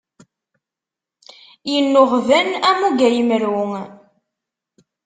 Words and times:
Innuɣben 1.75 2.49
am 2.69 2.79
ugayemru. 2.87 3.67